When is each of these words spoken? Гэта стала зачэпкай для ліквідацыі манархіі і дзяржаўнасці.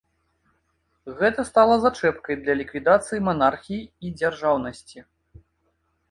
Гэта 1.17 1.43
стала 1.49 1.75
зачэпкай 1.83 2.35
для 2.39 2.55
ліквідацыі 2.61 3.19
манархіі 3.27 3.81
і 4.09 4.11
дзяржаўнасці. 4.21 4.99